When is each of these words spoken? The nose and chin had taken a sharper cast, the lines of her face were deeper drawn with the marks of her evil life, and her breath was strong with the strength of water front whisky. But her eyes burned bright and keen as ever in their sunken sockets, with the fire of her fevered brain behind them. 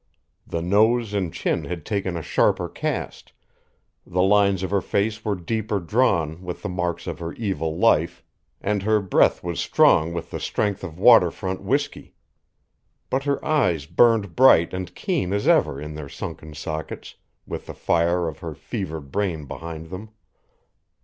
The 0.47 0.63
nose 0.63 1.13
and 1.13 1.31
chin 1.31 1.65
had 1.65 1.85
taken 1.85 2.17
a 2.17 2.23
sharper 2.23 2.67
cast, 2.67 3.33
the 4.03 4.23
lines 4.23 4.63
of 4.63 4.71
her 4.71 4.81
face 4.81 5.23
were 5.23 5.35
deeper 5.35 5.79
drawn 5.79 6.41
with 6.41 6.63
the 6.63 6.69
marks 6.69 7.05
of 7.05 7.19
her 7.19 7.33
evil 7.33 7.77
life, 7.77 8.23
and 8.59 8.81
her 8.81 8.99
breath 8.99 9.43
was 9.43 9.59
strong 9.59 10.11
with 10.11 10.31
the 10.31 10.39
strength 10.39 10.83
of 10.83 10.97
water 10.97 11.29
front 11.29 11.61
whisky. 11.61 12.15
But 13.11 13.25
her 13.25 13.45
eyes 13.45 13.85
burned 13.85 14.35
bright 14.35 14.73
and 14.73 14.95
keen 14.95 15.33
as 15.33 15.47
ever 15.47 15.79
in 15.79 15.93
their 15.93 16.09
sunken 16.09 16.55
sockets, 16.55 17.13
with 17.45 17.67
the 17.67 17.75
fire 17.75 18.27
of 18.27 18.39
her 18.39 18.55
fevered 18.55 19.11
brain 19.11 19.45
behind 19.45 19.91
them. 19.91 20.09